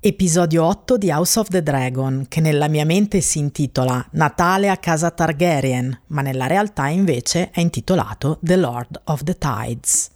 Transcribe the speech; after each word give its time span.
Episodio 0.00 0.64
8 0.64 0.96
di 0.96 1.10
House 1.10 1.40
of 1.40 1.48
the 1.48 1.60
Dragon, 1.60 2.26
che 2.28 2.40
nella 2.40 2.68
mia 2.68 2.84
mente 2.84 3.20
si 3.20 3.40
intitola 3.40 4.06
Natale 4.12 4.68
a 4.68 4.76
casa 4.76 5.10
Targaryen, 5.10 6.02
ma 6.08 6.22
nella 6.22 6.46
realtà 6.46 6.86
invece 6.86 7.50
è 7.50 7.58
intitolato 7.58 8.38
The 8.40 8.54
Lord 8.54 9.00
of 9.06 9.24
the 9.24 9.36
Tides. 9.36 10.10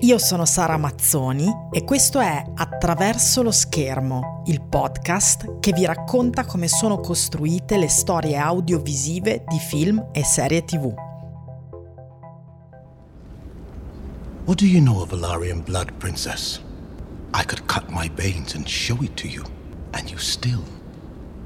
Io 0.00 0.18
sono 0.18 0.44
Sara 0.44 0.76
Mazzoni 0.76 1.50
e 1.70 1.82
questo 1.84 2.20
è 2.20 2.44
Attraverso 2.54 3.42
lo 3.42 3.52
schermo, 3.52 4.42
il 4.48 4.60
podcast 4.60 5.60
che 5.60 5.72
vi 5.72 5.86
racconta 5.86 6.44
come 6.44 6.68
sono 6.68 6.98
costruite 6.98 7.78
le 7.78 7.88
storie 7.88 8.36
audiovisive 8.36 9.44
di 9.48 9.58
film 9.58 10.10
e 10.12 10.24
serie 10.24 10.62
tv. 10.62 11.11
What 14.44 14.58
do 14.58 14.66
you 14.66 14.80
know 14.80 15.02
of 15.02 15.10
Valarian 15.10 15.64
blood, 15.64 15.96
Princess? 16.00 16.58
I 17.32 17.44
could 17.44 17.64
cut 17.68 17.88
my 17.90 18.08
veins 18.08 18.56
and 18.56 18.68
show 18.68 19.00
it 19.00 19.16
to 19.18 19.28
you, 19.28 19.44
and 19.94 20.10
you 20.10 20.18
still 20.18 20.64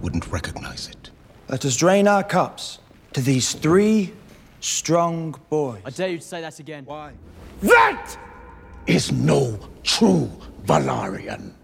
wouldn't 0.00 0.32
recognize 0.32 0.88
it. 0.88 1.10
Let 1.50 1.66
us 1.66 1.76
drain 1.76 2.08
our 2.08 2.24
cups 2.24 2.78
to 3.12 3.20
these 3.20 3.52
three 3.52 4.14
strong 4.60 5.34
boys. 5.50 5.82
I 5.84 5.90
dare 5.90 6.08
you 6.08 6.18
to 6.18 6.24
say 6.24 6.40
that 6.40 6.58
again. 6.58 6.84
Why? 6.86 7.12
That 7.60 8.16
is 8.86 9.12
no 9.12 9.58
true 9.82 10.30
Valarian. 10.64 11.54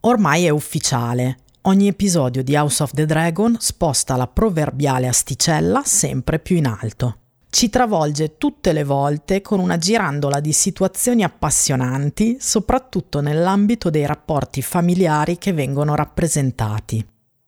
Ormai 0.00 0.46
è 0.46 0.48
ufficiale. 0.48 1.36
Ogni 1.62 1.86
episodio 1.86 2.42
di 2.42 2.56
House 2.56 2.82
of 2.82 2.92
the 2.94 3.04
Dragon 3.04 3.58
sposta 3.60 4.16
la 4.16 4.26
proverbiale 4.26 5.06
asticella 5.06 5.82
sempre 5.84 6.38
più 6.38 6.56
in 6.56 6.66
alto. 6.66 7.19
Ci 7.50 7.68
travolge 7.68 8.36
tutte 8.38 8.72
le 8.72 8.84
volte 8.84 9.42
con 9.42 9.58
una 9.58 9.76
girandola 9.76 10.38
di 10.38 10.52
situazioni 10.52 11.24
appassionanti, 11.24 12.36
soprattutto 12.38 13.20
nell'ambito 13.20 13.90
dei 13.90 14.06
rapporti 14.06 14.62
familiari 14.62 15.36
che 15.36 15.52
vengono 15.52 15.96
rappresentati. 15.96 17.04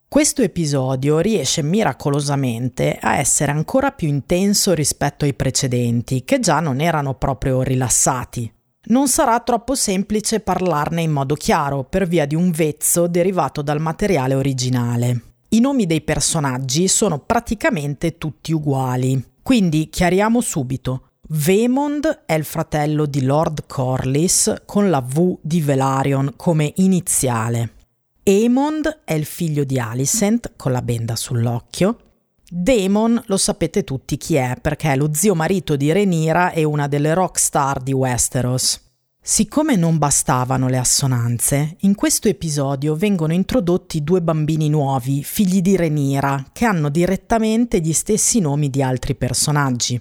Questo 0.08 0.42
episodio 0.42 1.20
riesce 1.20 1.62
miracolosamente 1.62 2.98
a 3.00 3.16
essere 3.16 3.52
ancora 3.52 3.92
più 3.92 4.08
intenso 4.08 4.74
rispetto 4.74 5.24
ai 5.24 5.34
precedenti, 5.34 6.24
che 6.24 6.40
già 6.40 6.58
non 6.58 6.80
erano 6.80 7.14
proprio 7.14 7.62
rilassati. 7.62 8.52
Non 8.86 9.06
sarà 9.06 9.38
troppo 9.38 9.76
semplice 9.76 10.40
parlarne 10.40 11.00
in 11.00 11.12
modo 11.12 11.36
chiaro 11.36 11.84
per 11.84 12.08
via 12.08 12.26
di 12.26 12.34
un 12.34 12.50
vezzo 12.50 13.06
derivato 13.06 13.62
dal 13.62 13.80
materiale 13.80 14.34
originale. 14.34 15.22
I 15.50 15.60
nomi 15.60 15.86
dei 15.86 16.00
personaggi 16.00 16.88
sono 16.88 17.20
praticamente 17.20 18.18
tutti 18.18 18.52
uguali, 18.52 19.30
quindi 19.42 19.88
chiariamo 19.90 20.40
subito. 20.40 21.08
Vemond 21.28 22.24
è 22.26 22.34
il 22.34 22.44
fratello 22.44 23.06
di 23.06 23.22
Lord 23.22 23.66
Corlys 23.66 24.62
con 24.66 24.90
la 24.90 25.00
V 25.00 25.38
di 25.40 25.60
Velaryon 25.60 26.34
come 26.36 26.72
iniziale. 26.76 27.74
Aemond 28.24 29.00
è 29.04 29.14
il 29.14 29.24
figlio 29.24 29.64
di 29.64 29.78
Alicent 29.78 30.52
con 30.56 30.72
la 30.72 30.82
benda 30.82 31.16
sull'occhio. 31.16 31.98
Daemon 32.48 33.22
lo 33.26 33.36
sapete 33.36 33.82
tutti 33.82 34.16
chi 34.16 34.34
è 34.34 34.56
perché 34.60 34.92
è 34.92 34.96
lo 34.96 35.08
zio 35.12 35.34
marito 35.34 35.74
di 35.74 35.90
Renira 35.90 36.52
e 36.52 36.64
una 36.64 36.86
delle 36.86 37.14
rockstar 37.14 37.80
di 37.80 37.92
Westeros. 37.92 38.91
Siccome 39.24 39.76
non 39.76 39.98
bastavano 39.98 40.66
le 40.66 40.78
assonanze, 40.78 41.76
in 41.82 41.94
questo 41.94 42.26
episodio 42.26 42.96
vengono 42.96 43.32
introdotti 43.32 44.02
due 44.02 44.20
bambini 44.20 44.68
nuovi, 44.68 45.22
figli 45.22 45.60
di 45.60 45.76
Renira, 45.76 46.44
che 46.52 46.64
hanno 46.64 46.88
direttamente 46.88 47.78
gli 47.78 47.92
stessi 47.92 48.40
nomi 48.40 48.68
di 48.68 48.82
altri 48.82 49.14
personaggi. 49.14 49.98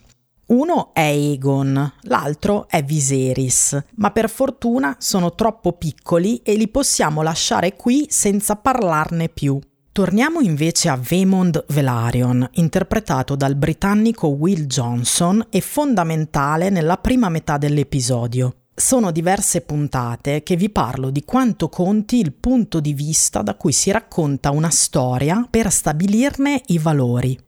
Uno 0.48 0.92
è 0.96 1.02
Aegon, 1.02 1.94
l'altro 2.02 2.68
è 2.68 2.84
Viserys, 2.84 3.80
ma 3.98 4.10
per 4.10 4.28
fortuna 4.28 4.96
sono 4.98 5.36
troppo 5.36 5.74
piccoli 5.74 6.38
e 6.38 6.56
li 6.56 6.68
possiamo 6.68 7.22
lasciare 7.22 7.76
qui 7.76 8.08
senza 8.10 8.56
parlarne 8.56 9.30
più. 9.30 9.60
Torniamo 9.92 10.40
invece 10.40 10.90
a 10.90 11.00
Vaemond 11.00 11.66
Velaryon, 11.68 12.50
interpretato 12.54 13.36
dal 13.36 13.56
britannico 13.56 14.30
Will 14.30 14.66
Johnson 14.66 15.46
e 15.52 15.62
fondamentale 15.62 16.72
nella 16.72 16.98
prima 16.98 17.30
metà 17.30 17.60
dell'episodio. 17.60 18.56
Sono 18.84 19.12
diverse 19.12 19.62
puntate 19.62 20.42
che 20.42 20.56
vi 20.56 20.72
parlo 20.72 21.12
di 21.12 21.24
quanto 21.24 21.70
conti 21.70 22.18
il 22.18 22.34
punto 22.34 22.80
di 22.80 22.94
vista 22.94 23.44
da 23.44 23.54
cui 23.54 23.74
si 23.74 23.92
racconta 23.92 24.50
una 24.50 24.72
storia 24.72 25.46
per 25.48 25.72
stabilirne 25.72 26.64
i 26.66 26.80
valori. 26.80 27.40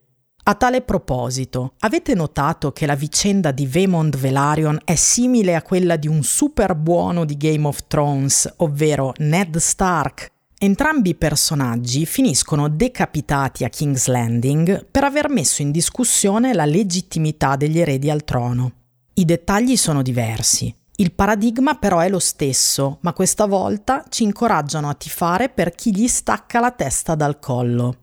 A 0.44 0.54
tale 0.54 0.82
proposito, 0.82 1.74
avete 1.80 2.14
notato 2.14 2.72
che 2.72 2.86
la 2.86 2.94
vicenda 2.94 3.50
di 3.50 3.66
Vaemond 3.66 4.16
Velaryon 4.16 4.82
è 4.86 4.94
simile 4.94 5.56
a 5.56 5.64
quella 5.64 5.96
di 5.96 6.08
un 6.08 6.22
super 6.22 6.76
buono 6.76 7.26
di 7.26 7.36
Game 7.36 7.66
of 7.66 7.88
Thrones, 7.88 8.54
ovvero 8.58 9.12
Ned 9.18 9.58
Stark? 9.58 10.32
Entrambi 10.60 11.10
i 11.10 11.16
personaggi 11.16 12.06
finiscono 12.06 12.70
decapitati 12.70 13.64
a 13.64 13.70
King's 13.70 14.06
Landing 14.06 14.86
per 14.86 15.04
aver 15.04 15.30
messo 15.30 15.64
in 15.64 15.72
discussione 15.72 16.54
la 16.54 16.66
legittimità 16.66 17.56
degli 17.56 17.80
eredi 17.80 18.12
al 18.12 18.24
trono. 18.24 18.72
I 19.16 19.26
dettagli 19.26 19.76
sono 19.76 20.04
diversi. 20.04 20.74
Il 21.04 21.12
paradigma 21.12 21.76
però 21.76 22.00
è 22.00 22.08
lo 22.08 22.18
stesso, 22.18 23.00
ma 23.02 23.12
questa 23.12 23.46
volta 23.46 24.06
ci 24.08 24.24
incoraggiano 24.24 24.88
a 24.88 24.94
tifare 24.94 25.50
per 25.50 25.76
chi 25.76 25.94
gli 25.94 26.08
stacca 26.08 26.62
la 26.62 26.72
testa 26.72 27.14
dal 27.14 27.40
collo. 27.40 27.98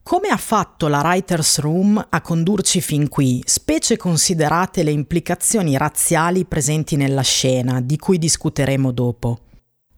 Come 0.00 0.28
ha 0.28 0.36
fatto 0.36 0.86
la 0.86 1.00
Writers 1.00 1.58
Room 1.58 2.06
a 2.08 2.20
condurci 2.20 2.80
fin 2.80 3.08
qui, 3.08 3.42
specie 3.44 3.96
considerate 3.96 4.84
le 4.84 4.92
implicazioni 4.92 5.76
razziali 5.76 6.44
presenti 6.44 6.94
nella 6.94 7.22
scena, 7.22 7.80
di 7.80 7.96
cui 7.96 8.16
discuteremo 8.16 8.92
dopo? 8.92 9.38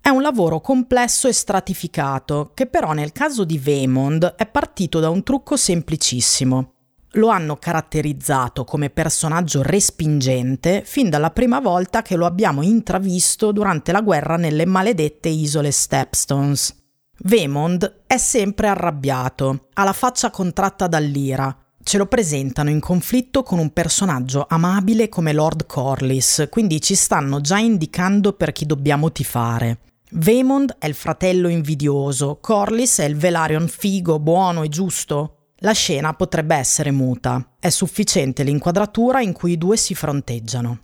È 0.00 0.08
un 0.08 0.22
lavoro 0.22 0.62
complesso 0.62 1.28
e 1.28 1.34
stratificato, 1.34 2.52
che 2.54 2.64
però 2.64 2.92
nel 2.94 3.12
caso 3.12 3.44
di 3.44 3.58
Vaemond 3.58 4.36
è 4.38 4.46
partito 4.46 5.00
da 5.00 5.10
un 5.10 5.22
trucco 5.22 5.58
semplicissimo 5.58 6.76
lo 7.12 7.28
hanno 7.28 7.56
caratterizzato 7.56 8.64
come 8.64 8.90
personaggio 8.90 9.62
respingente 9.62 10.82
fin 10.84 11.08
dalla 11.08 11.30
prima 11.30 11.60
volta 11.60 12.02
che 12.02 12.16
lo 12.16 12.26
abbiamo 12.26 12.62
intravisto 12.62 13.52
durante 13.52 13.92
la 13.92 14.02
guerra 14.02 14.36
nelle 14.36 14.66
maledette 14.66 15.28
isole 15.28 15.70
Stepstones. 15.70 16.76
Vemond 17.20 18.02
è 18.06 18.16
sempre 18.18 18.68
arrabbiato, 18.68 19.68
ha 19.72 19.84
la 19.84 19.92
faccia 19.92 20.30
contratta 20.30 20.86
dall'ira. 20.86 21.56
Ce 21.82 21.96
lo 21.96 22.06
presentano 22.06 22.68
in 22.68 22.80
conflitto 22.80 23.42
con 23.42 23.58
un 23.58 23.72
personaggio 23.72 24.44
amabile 24.48 25.08
come 25.08 25.32
Lord 25.32 25.66
Corlys, 25.66 26.46
quindi 26.50 26.82
ci 26.82 26.94
stanno 26.94 27.40
già 27.40 27.58
indicando 27.58 28.34
per 28.34 28.52
chi 28.52 28.66
dobbiamo 28.66 29.10
tifare. 29.10 29.78
Vemond 30.12 30.76
è 30.78 30.86
il 30.86 30.94
fratello 30.94 31.48
invidioso, 31.48 32.38
Corlys 32.40 32.98
è 32.98 33.04
il 33.04 33.16
Velaryon 33.16 33.68
figo, 33.68 34.18
buono 34.18 34.62
e 34.62 34.68
giusto. 34.68 35.37
La 35.62 35.72
scena 35.72 36.14
potrebbe 36.14 36.54
essere 36.54 36.92
muta, 36.92 37.56
è 37.58 37.68
sufficiente 37.68 38.44
l'inquadratura 38.44 39.20
in 39.20 39.32
cui 39.32 39.52
i 39.52 39.58
due 39.58 39.76
si 39.76 39.92
fronteggiano. 39.92 40.82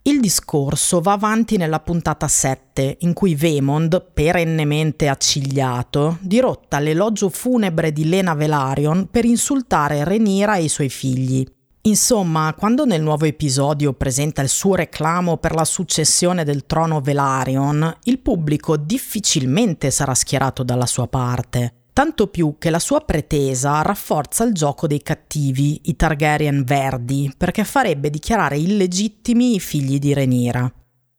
Il 0.00 0.20
discorso 0.20 1.02
va 1.02 1.12
avanti 1.12 1.58
nella 1.58 1.80
puntata 1.80 2.26
7, 2.26 2.96
in 3.00 3.12
cui 3.12 3.34
Vemond, 3.34 4.12
perennemente 4.14 5.08
accigliato, 5.08 6.16
dirotta 6.22 6.78
l'elogio 6.78 7.28
funebre 7.28 7.92
di 7.92 8.08
Lena 8.08 8.32
Velaryon 8.32 9.08
per 9.10 9.26
insultare 9.26 10.04
Renira 10.04 10.56
e 10.56 10.62
i 10.62 10.68
suoi 10.68 10.88
figli. 10.88 11.46
Insomma, 11.82 12.54
quando 12.56 12.86
nel 12.86 13.02
nuovo 13.02 13.26
episodio 13.26 13.92
presenta 13.92 14.40
il 14.40 14.48
suo 14.48 14.74
reclamo 14.74 15.36
per 15.36 15.54
la 15.54 15.66
successione 15.66 16.44
del 16.44 16.64
trono 16.64 17.02
Velaryon, 17.02 17.98
il 18.04 18.20
pubblico 18.20 18.78
difficilmente 18.78 19.90
sarà 19.90 20.14
schierato 20.14 20.62
dalla 20.62 20.86
sua 20.86 21.08
parte 21.08 21.77
tanto 21.98 22.28
più 22.28 22.58
che 22.60 22.70
la 22.70 22.78
sua 22.78 23.00
pretesa 23.00 23.82
rafforza 23.82 24.44
il 24.44 24.52
gioco 24.52 24.86
dei 24.86 25.02
cattivi, 25.02 25.80
i 25.86 25.96
Targaryen 25.96 26.62
verdi, 26.62 27.34
perché 27.36 27.64
farebbe 27.64 28.08
dichiarare 28.08 28.56
illegittimi 28.56 29.56
i 29.56 29.58
figli 29.58 29.98
di 29.98 30.14
Renira. 30.14 30.72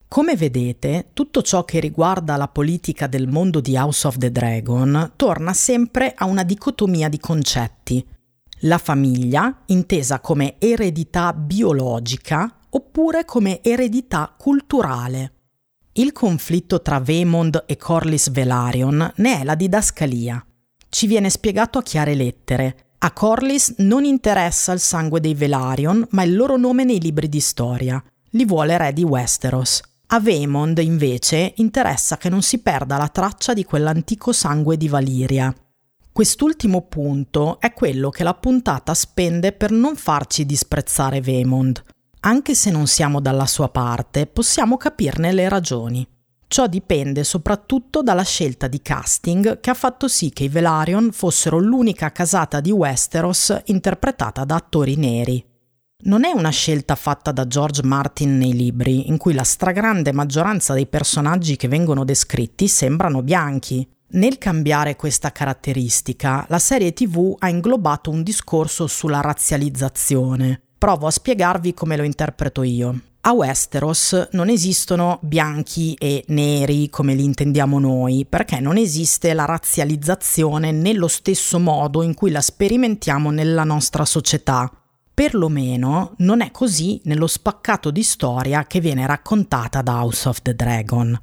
Come 0.08 0.38
vedete, 0.38 1.10
tutto 1.12 1.42
ciò 1.42 1.66
che 1.66 1.82
riguarda 1.82 2.38
la 2.38 2.48
politica 2.48 3.08
del 3.08 3.28
mondo 3.28 3.60
di 3.60 3.76
House 3.76 4.08
of 4.08 4.18
the 4.20 4.32
Dragon 4.32 5.12
torna 5.18 5.52
sempre 5.52 6.14
a 6.16 6.24
una 6.24 6.44
dicotomia 6.44 7.10
di 7.10 7.20
concetti. 7.20 8.08
La 8.60 8.78
famiglia, 8.78 9.64
intesa 9.66 10.22
come 10.22 10.56
eredità 10.60 11.34
biologica 11.34 12.60
oppure 12.70 13.26
come 13.26 13.62
eredità 13.62 14.34
culturale. 14.38 15.34
Il 15.92 16.14
conflitto 16.14 16.82
tra 16.82 17.02
Vaemond 17.02 17.66
e 17.68 17.76
Corlys 17.76 18.32
Velaryon 18.32 19.12
ne 19.18 19.42
è 19.42 19.44
la 19.44 19.56
didascalia 19.56 20.42
ci 20.90 21.08
viene 21.08 21.30
spiegato 21.30 21.78
a 21.78 21.84
chiare 21.84 22.16
lettere. 22.16 22.90
A 23.00 23.12
Corlys 23.12 23.76
non 23.78 24.04
interessa 24.04 24.74
il 24.74 24.80
sangue 24.80 25.22
dei 25.22 25.34
Velaryon, 25.34 26.08
ma 26.12 26.24
il 26.24 26.36
loro 26.36 26.58
nome 26.58 26.84
nei 26.84 27.00
libri 27.00 27.30
di 27.30 27.40
storia. 27.40 28.04
Li 28.32 28.46
vuole 28.46 28.78
re 28.78 28.92
di 28.92 29.04
Westeros. 29.04 29.82
A 30.08 30.20
Vaemond, 30.20 30.80
invece, 30.80 31.54
interessa 31.58 32.18
che 32.18 32.30
non 32.30 32.42
si 32.42 32.60
perda 32.60 32.98
la 32.98 33.08
traccia 33.08 33.54
di 33.54 33.64
quell'antico 33.64 34.34
sangue 34.34 34.76
di 34.76 34.88
Valiria. 34.88 35.54
Quest'ultimo 36.12 36.82
punto 36.82 37.60
è 37.60 37.72
quello 37.72 38.10
che 38.10 38.24
la 38.24 38.34
puntata 38.34 38.94
spende 38.94 39.54
per 39.54 39.72
non 39.72 39.96
farci 39.96 40.46
disprezzare 40.46 41.22
Vaemond. 41.22 41.84
Anche 42.22 42.56
se 42.56 42.72
non 42.72 42.88
siamo 42.88 43.22
dalla 43.22 43.46
sua 43.46 43.70
parte, 43.70 44.26
possiamo 44.26 44.76
capirne 44.76 45.32
le 45.32 45.48
ragioni. 45.48 46.06
Ciò 46.52 46.66
dipende 46.66 47.24
soprattutto 47.24 48.02
dalla 48.02 48.24
scelta 48.24 48.68
di 48.68 48.82
casting 48.82 49.60
che 49.60 49.70
ha 49.70 49.76
fatto 49.76 50.08
sì 50.08 50.32
che 50.32 50.46
i 50.46 50.50
Velaryon 50.50 51.12
fossero 51.12 51.60
l'unica 51.60 52.12
casata 52.12 52.60
di 52.60 52.72
Westeros 52.72 53.56
interpretata 53.66 54.46
da 54.46 54.56
attori 54.56 54.96
neri. 54.96 55.46
Non 56.06 56.24
è 56.24 56.32
una 56.32 56.50
scelta 56.50 56.96
fatta 56.96 57.32
da 57.32 57.46
George 57.46 57.84
Martin 57.84 58.36
nei 58.40 58.54
libri, 58.54 59.10
in 59.10 59.18
cui 59.18 59.36
la 59.36 59.44
stragrande 59.44 60.12
maggioranza 60.12 60.74
dei 60.74 60.88
personaggi 60.88 61.56
che 61.56 61.68
vengono 61.68 62.04
descritti 62.04 62.68
sembrano 62.68 63.22
bianchi. 63.22 63.88
Nel 64.14 64.40
cambiare 64.40 64.96
questa 64.96 65.32
caratteristica, 65.32 66.48
la 66.50 66.58
serie 66.58 66.94
TV 66.94 67.36
ha 67.38 67.50
inglobato 67.50 68.10
un 68.10 68.24
discorso 68.24 68.88
sulla 68.88 69.22
razzializzazione. 69.22 70.64
Provo 70.80 71.06
a 71.06 71.12
spiegarvi 71.12 71.76
come 71.76 71.96
lo 71.96 72.02
interpreto 72.02 72.64
io. 72.64 73.02
A 73.22 73.34
Westeros 73.34 74.30
non 74.32 74.48
esistono 74.48 75.20
bianchi 75.22 75.94
e 75.96 76.24
neri 76.28 76.90
come 76.90 77.14
li 77.14 77.26
intendiamo 77.26 77.78
noi, 77.78 78.26
perché 78.28 78.62
non 78.62 78.78
esiste 78.78 79.34
la 79.34 79.44
razzializzazione 79.44 80.72
nello 80.72 81.10
stesso 81.10 81.60
modo 81.60 82.02
in 82.02 82.14
cui 82.14 82.32
la 82.32 82.40
sperimentiamo 82.40 83.30
nella 83.30 83.66
nostra 83.66 84.06
società. 84.06 84.72
Perlomeno 85.14 86.14
non 86.20 86.40
è 86.40 86.50
così 86.52 87.02
nello 87.04 87.28
spaccato 87.28 87.92
di 87.92 88.04
storia 88.04 88.64
che 88.64 88.80
viene 88.80 89.06
raccontata 89.06 89.82
da 89.82 90.02
House 90.02 90.30
of 90.30 90.42
the 90.42 90.56
Dragon. 90.56 91.22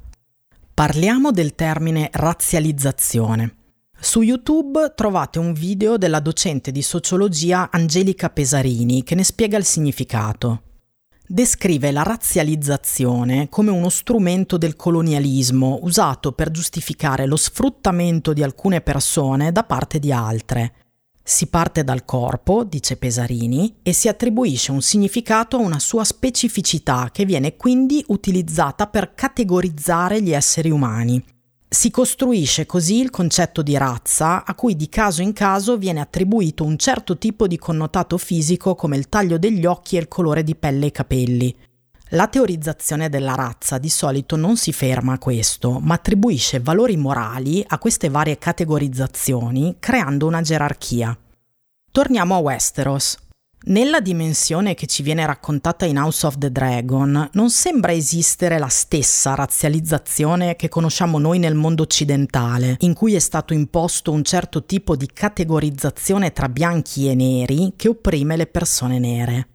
Parliamo 0.71 1.31
del 1.31 1.55
termine 1.55 2.09
razzializzazione. 2.13 3.55
Su 3.99 4.21
YouTube 4.21 4.93
trovate 4.95 5.39
un 5.39 5.51
video 5.51 5.97
della 5.97 6.19
docente 6.19 6.71
di 6.71 6.83
sociologia 6.83 7.69
Angelica 7.71 8.29
Pesarini 8.29 9.03
che 9.03 9.15
ne 9.15 9.23
spiega 9.23 9.57
il 9.57 9.65
significato 9.65 10.61
descrive 11.27 11.91
la 11.91 12.03
razzializzazione 12.03 13.49
come 13.49 13.69
uno 13.69 13.89
strumento 13.89 14.57
del 14.57 14.77
colonialismo 14.77 15.79
usato 15.83 16.31
per 16.31 16.49
giustificare 16.51 17.25
lo 17.25 17.35
sfruttamento 17.35 18.31
di 18.31 18.41
alcune 18.41 18.79
persone 18.81 19.51
da 19.51 19.63
parte 19.63 19.99
di 19.99 20.11
altre. 20.11 20.73
Si 21.21 21.47
parte 21.47 21.83
dal 21.83 22.05
corpo, 22.05 22.63
dice 22.63 22.95
Pesarini, 22.95 23.79
e 23.83 23.91
si 23.91 24.07
attribuisce 24.07 24.71
un 24.71 24.81
significato 24.81 25.57
a 25.57 25.59
una 25.59 25.77
sua 25.77 26.05
specificità 26.05 27.09
che 27.11 27.25
viene 27.25 27.57
quindi 27.57 28.01
utilizzata 28.07 28.87
per 28.87 29.13
categorizzare 29.13 30.21
gli 30.21 30.31
esseri 30.31 30.69
umani. 30.69 31.21
Si 31.69 31.91
costruisce 31.91 32.65
così 32.65 33.01
il 33.01 33.09
concetto 33.09 33.61
di 33.61 33.75
razza 33.75 34.45
a 34.45 34.55
cui 34.55 34.77
di 34.77 34.87
caso 34.87 35.21
in 35.21 35.33
caso 35.33 35.75
viene 35.77 35.99
attribuito 35.99 36.63
un 36.63 36.77
certo 36.77 37.17
tipo 37.17 37.45
di 37.45 37.57
connotato 37.57 38.17
fisico 38.17 38.73
come 38.73 38.95
il 38.95 39.09
taglio 39.09 39.37
degli 39.37 39.65
occhi 39.65 39.97
e 39.97 39.99
il 39.99 40.07
colore 40.07 40.43
di 40.43 40.55
pelle 40.55 40.85
e 40.85 40.91
capelli. 40.91 41.55
La 42.11 42.27
teorizzazione 42.27 43.09
della 43.09 43.35
razza 43.35 43.79
di 43.79 43.89
solito 43.89 44.37
non 44.37 44.55
si 44.55 44.71
ferma 44.71 45.13
a 45.13 45.19
questo, 45.19 45.79
ma 45.79 45.95
attribuisce 45.95 46.61
valori 46.61 46.95
morali 46.95 47.61
a 47.67 47.77
queste 47.79 48.07
varie 48.07 48.37
categorizzazioni, 48.37 49.75
creando 49.77 50.25
una 50.25 50.41
gerarchia. 50.41 51.17
Torniamo 51.91 52.35
a 52.35 52.39
Westeros. 52.39 53.17
Nella 53.67 53.99
dimensione 53.99 54.75
che 54.75 54.85
ci 54.85 55.03
viene 55.03 55.25
raccontata 55.25 55.83
in 55.83 55.97
House 55.97 56.25
of 56.25 56.37
the 56.37 56.49
Dragon 56.53 57.29
non 57.33 57.49
sembra 57.49 57.91
esistere 57.91 58.59
la 58.59 58.69
stessa 58.69 59.35
razzializzazione 59.35 60.55
che 60.55 60.69
conosciamo 60.69 61.19
noi 61.19 61.37
nel 61.37 61.53
mondo 61.53 61.83
occidentale, 61.83 62.77
in 62.79 62.93
cui 62.93 63.13
è 63.13 63.19
stato 63.19 63.53
imposto 63.53 64.13
un 64.13 64.23
certo 64.23 64.63
tipo 64.63 64.95
di 64.95 65.09
categorizzazione 65.11 66.31
tra 66.31 66.47
bianchi 66.47 67.09
e 67.09 67.15
neri 67.15 67.73
che 67.75 67.89
opprime 67.89 68.37
le 68.37 68.47
persone 68.47 68.99
nere. 68.99 69.47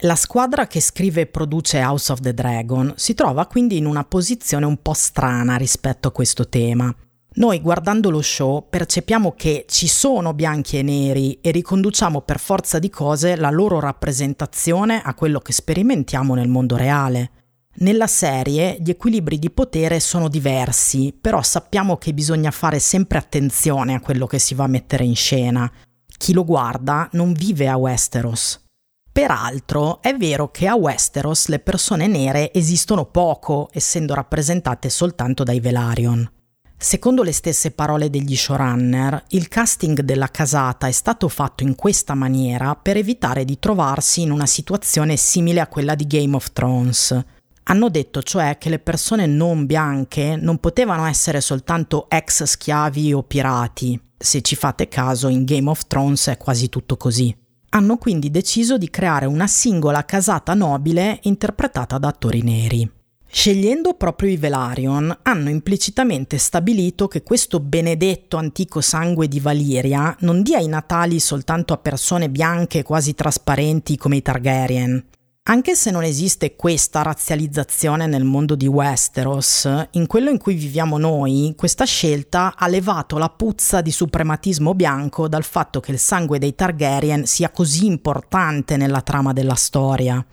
La 0.00 0.14
squadra 0.14 0.68
che 0.68 0.80
scrive 0.80 1.22
e 1.22 1.26
produce 1.26 1.80
House 1.80 2.12
of 2.12 2.20
the 2.20 2.34
Dragon 2.34 2.92
si 2.94 3.14
trova 3.14 3.46
quindi 3.46 3.78
in 3.78 3.86
una 3.86 4.04
posizione 4.04 4.64
un 4.64 4.80
po' 4.80 4.92
strana 4.92 5.56
rispetto 5.56 6.06
a 6.06 6.12
questo 6.12 6.48
tema. 6.48 6.94
Noi 7.36 7.60
guardando 7.60 8.08
lo 8.08 8.22
show 8.22 8.66
percepiamo 8.66 9.32
che 9.32 9.66
ci 9.68 9.88
sono 9.88 10.32
bianchi 10.32 10.78
e 10.78 10.82
neri 10.82 11.38
e 11.42 11.50
riconduciamo 11.50 12.22
per 12.22 12.38
forza 12.38 12.78
di 12.78 12.88
cose 12.88 13.36
la 13.36 13.50
loro 13.50 13.78
rappresentazione 13.78 15.02
a 15.02 15.12
quello 15.12 15.40
che 15.40 15.52
sperimentiamo 15.52 16.34
nel 16.34 16.48
mondo 16.48 16.76
reale. 16.76 17.32
Nella 17.78 18.06
serie 18.06 18.78
gli 18.80 18.88
equilibri 18.88 19.38
di 19.38 19.50
potere 19.50 20.00
sono 20.00 20.28
diversi, 20.28 21.14
però 21.18 21.42
sappiamo 21.42 21.98
che 21.98 22.14
bisogna 22.14 22.50
fare 22.50 22.78
sempre 22.78 23.18
attenzione 23.18 23.94
a 23.94 24.00
quello 24.00 24.26
che 24.26 24.38
si 24.38 24.54
va 24.54 24.64
a 24.64 24.68
mettere 24.68 25.04
in 25.04 25.14
scena. 25.14 25.70
Chi 26.16 26.32
lo 26.32 26.42
guarda 26.42 27.06
non 27.12 27.34
vive 27.34 27.68
a 27.68 27.76
Westeros. 27.76 28.64
Peraltro 29.12 30.00
è 30.00 30.14
vero 30.14 30.50
che 30.50 30.66
a 30.66 30.74
Westeros 30.74 31.48
le 31.48 31.58
persone 31.58 32.06
nere 32.06 32.50
esistono 32.54 33.04
poco, 33.04 33.68
essendo 33.72 34.14
rappresentate 34.14 34.88
soltanto 34.88 35.42
dai 35.42 35.60
Velaryon. 35.60 36.30
Secondo 36.78 37.22
le 37.22 37.32
stesse 37.32 37.70
parole 37.70 38.10
degli 38.10 38.36
showrunner, 38.36 39.24
il 39.28 39.48
casting 39.48 40.02
della 40.02 40.28
casata 40.28 40.86
è 40.86 40.92
stato 40.92 41.26
fatto 41.28 41.62
in 41.62 41.74
questa 41.74 42.14
maniera 42.14 42.74
per 42.74 42.98
evitare 42.98 43.46
di 43.46 43.58
trovarsi 43.58 44.20
in 44.20 44.30
una 44.30 44.44
situazione 44.46 45.16
simile 45.16 45.60
a 45.60 45.68
quella 45.68 45.94
di 45.94 46.06
Game 46.06 46.36
of 46.36 46.52
Thrones. 46.52 47.18
Hanno 47.64 47.88
detto 47.88 48.22
cioè 48.22 48.58
che 48.58 48.68
le 48.68 48.78
persone 48.78 49.26
non 49.26 49.64
bianche 49.64 50.36
non 50.36 50.58
potevano 50.58 51.06
essere 51.06 51.40
soltanto 51.40 52.08
ex 52.10 52.44
schiavi 52.44 53.12
o 53.14 53.22
pirati. 53.22 53.98
Se 54.16 54.42
ci 54.42 54.54
fate 54.54 54.86
caso, 54.86 55.28
in 55.28 55.44
Game 55.44 55.70
of 55.70 55.86
Thrones 55.86 56.28
è 56.28 56.36
quasi 56.36 56.68
tutto 56.68 56.96
così. 56.98 57.34
Hanno 57.70 57.96
quindi 57.96 58.30
deciso 58.30 58.78
di 58.78 58.90
creare 58.90 59.26
una 59.26 59.46
singola 59.46 60.04
casata 60.04 60.54
nobile 60.54 61.20
interpretata 61.22 61.98
da 61.98 62.08
attori 62.08 62.42
neri. 62.42 62.95
Scegliendo 63.38 63.92
proprio 63.92 64.30
i 64.30 64.38
Velaryon, 64.38 65.18
hanno 65.20 65.50
implicitamente 65.50 66.38
stabilito 66.38 67.06
che 67.06 67.22
questo 67.22 67.60
benedetto 67.60 68.38
antico 68.38 68.80
sangue 68.80 69.28
di 69.28 69.40
Valiria 69.40 70.16
non 70.20 70.40
dia 70.40 70.58
i 70.58 70.66
natali 70.66 71.20
soltanto 71.20 71.74
a 71.74 71.76
persone 71.76 72.30
bianche 72.30 72.82
quasi 72.82 73.14
trasparenti 73.14 73.98
come 73.98 74.16
i 74.16 74.22
Targaryen. 74.22 75.04
Anche 75.48 75.74
se 75.74 75.90
non 75.90 76.02
esiste 76.02 76.56
questa 76.56 77.02
razzializzazione 77.02 78.06
nel 78.06 78.24
mondo 78.24 78.54
di 78.54 78.66
Westeros, 78.66 79.68
in 79.90 80.06
quello 80.06 80.30
in 80.30 80.38
cui 80.38 80.54
viviamo 80.54 80.96
noi, 80.96 81.52
questa 81.58 81.84
scelta 81.84 82.54
ha 82.56 82.66
levato 82.68 83.18
la 83.18 83.28
puzza 83.28 83.82
di 83.82 83.90
suprematismo 83.92 84.74
bianco 84.74 85.28
dal 85.28 85.44
fatto 85.44 85.80
che 85.80 85.92
il 85.92 85.98
sangue 85.98 86.38
dei 86.38 86.54
Targaryen 86.54 87.26
sia 87.26 87.50
così 87.50 87.84
importante 87.84 88.78
nella 88.78 89.02
trama 89.02 89.34
della 89.34 89.56
storia. 89.56 90.26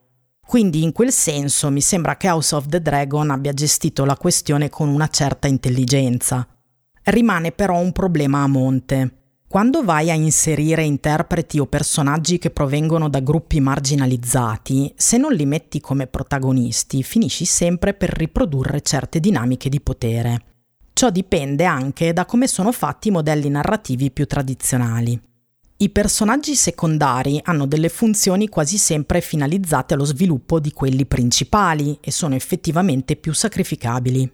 Quindi 0.45 0.84
in 0.84 0.92
quel 0.92 1.12
senso 1.12 1.72
mi 1.72 1.81
sembra 1.81 2.18
che 2.18 2.30
House 2.30 2.54
of 2.54 2.68
the 2.68 2.81
Dragon 2.81 3.31
abbia 3.31 3.54
gestito 3.54 4.06
la 4.06 4.18
questione 4.18 4.69
con 4.69 4.88
una 4.88 5.07
certa 5.07 5.47
intelligenza. 5.47 6.47
Rimane 7.04 7.52
però 7.52 7.80
un 7.80 7.92
problema 7.92 8.44
a 8.44 8.47
monte. 8.47 9.18
Quando 9.47 9.83
vai 9.83 10.09
a 10.09 10.16
inserire 10.16 10.83
interpreti 10.83 11.59
o 11.59 11.68
personaggi 11.68 12.40
che 12.40 12.50
provengono 12.50 13.07
da 13.07 13.19
gruppi 13.19 13.59
marginalizzati, 13.59 14.94
se 14.95 15.18
non 15.18 15.31
li 15.31 15.45
metti 15.45 15.80
come 15.80 16.07
protagonisti, 16.07 17.04
finisci 17.04 17.45
sempre 17.45 17.94
per 17.94 18.09
riprodurre 18.09 18.81
certe 18.81 19.19
dinamiche 19.19 19.69
di 19.69 19.80
potere. 19.80 20.45
Ciò 20.94 21.09
dipende 21.09 21.66
anche 21.66 22.14
da 22.14 22.26
come 22.26 22.47
sono 22.47 22.71
fatti 22.71 23.09
i 23.09 23.12
modelli 23.12 23.50
narrativi 23.50 24.12
più 24.12 24.26
tradizionali. 24.26 25.21
I 25.83 25.90
personaggi 25.90 26.56
secondari 26.56 27.42
hanno 27.44 27.68
delle 27.68 27.90
funzioni 27.90 28.47
quasi 28.47 28.78
sempre 28.78 29.19
finalizzate 29.19 29.94
allo 29.94 30.06
sviluppo 30.06 30.61
di 30.61 30.71
quelli 30.71 31.06
principali 31.06 31.97
e 31.99 32.09
sono 32.09 32.35
effettivamente 32.35 33.18
più 33.18 33.33
sacrificabili. 33.33 34.31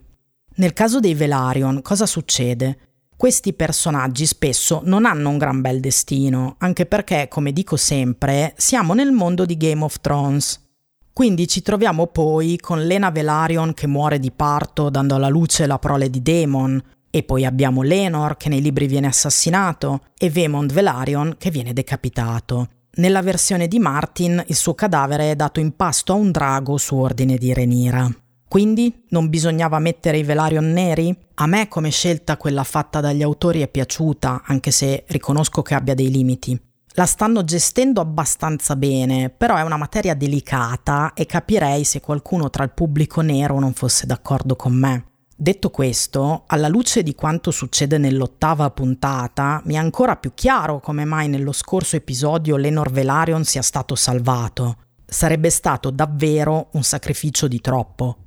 Nel 0.57 0.73
caso 0.73 0.99
dei 0.99 1.15
Velaryon 1.15 1.81
cosa 1.81 2.05
succede? 2.05 2.77
Questi 3.17 3.53
personaggi 3.53 4.27
spesso 4.27 4.81
non 4.83 5.05
hanno 5.05 5.29
un 5.29 5.39
gran 5.39 5.59
bel 5.59 5.79
destino, 5.79 6.53
anche 6.59 6.85
perché, 6.85 7.27
come 7.27 7.51
dico 7.51 7.77
sempre, 7.77 8.53
siamo 8.55 8.93
nel 8.93 9.11
mondo 9.11 9.43
di 9.43 9.57
Game 9.57 9.83
of 9.83 10.01
Thrones. 10.01 10.67
Quindi 11.11 11.47
ci 11.47 11.63
troviamo 11.63 12.05
poi 12.05 12.59
con 12.59 12.85
Lena 12.85 13.09
Velaryon 13.09 13.73
che 13.73 13.87
muore 13.87 14.19
di 14.19 14.29
parto 14.29 14.91
dando 14.91 15.15
alla 15.15 15.29
luce 15.29 15.65
la 15.65 15.79
prole 15.79 16.11
di 16.11 16.21
Daemon, 16.21 16.79
e 17.09 17.23
poi 17.23 17.45
abbiamo 17.45 17.81
Lenor 17.81 18.37
che 18.37 18.49
nei 18.49 18.61
libri 18.61 18.87
viene 18.87 19.07
assassinato 19.07 20.01
e 20.17 20.29
Vemond 20.29 20.71
Velaryon 20.71 21.35
che 21.37 21.49
viene 21.51 21.73
decapitato. 21.73 22.69
Nella 22.95 23.21
versione 23.21 23.67
di 23.67 23.79
Martin 23.79 24.43
il 24.47 24.55
suo 24.55 24.73
cadavere 24.73 25.31
è 25.31 25.35
dato 25.35 25.59
in 25.59 25.75
pasto 25.75 26.13
a 26.13 26.15
un 26.15 26.31
drago 26.31 26.77
su 26.77 26.95
ordine 26.95 27.37
di 27.37 27.53
Renira. 27.53 28.09
Quindi 28.47 29.05
non 29.09 29.29
bisognava 29.29 29.77
mettere 29.77 30.17
i 30.17 30.23
Velaryon 30.23 30.71
neri? 30.71 31.15
A 31.35 31.45
me 31.45 31.67
come 31.67 31.91
scelta 31.91 32.35
quella 32.35 32.63
fatta 32.63 32.99
dagli 32.99 33.21
autori 33.21 33.61
è 33.61 33.67
piaciuta, 33.67 34.41
anche 34.43 34.71
se 34.71 35.03
riconosco 35.07 35.61
che 35.61 35.75
abbia 35.75 35.93
dei 35.93 36.09
limiti. 36.09 36.59
La 36.93 37.05
stanno 37.05 37.43
gestendo 37.43 38.01
abbastanza 38.01 38.75
bene, 38.75 39.29
però 39.29 39.55
è 39.55 39.61
una 39.61 39.77
materia 39.77 40.15
delicata 40.15 41.13
e 41.13 41.27
capirei 41.27 41.83
se 41.83 42.01
qualcuno 42.01 42.49
tra 42.49 42.63
il 42.63 42.71
pubblico 42.71 43.21
nero 43.21 43.59
non 43.59 43.73
fosse 43.73 44.07
d'accordo 44.07 44.55
con 44.55 44.73
me. 44.73 45.08
Detto 45.41 45.69
questo, 45.69 46.43
alla 46.47 46.67
luce 46.67 47.01
di 47.01 47.15
quanto 47.15 47.51
succede 47.51 47.97
nell'ottava 47.97 48.69
puntata, 48.71 49.61
mi 49.63 49.75
è 49.75 49.77
ancora 49.77 50.17
più 50.17 50.33
chiaro 50.33 50.81
come 50.81 51.05
mai 51.05 51.29
nello 51.29 51.53
scorso 51.53 51.95
episodio 51.95 52.57
Lenor 52.57 52.91
Velaryon 52.91 53.45
sia 53.45 53.61
stato 53.61 53.95
salvato. 53.95 54.79
Sarebbe 55.05 55.49
stato 55.49 55.91
davvero 55.91 56.67
un 56.73 56.83
sacrificio 56.83 57.47
di 57.47 57.61
troppo. 57.61 58.17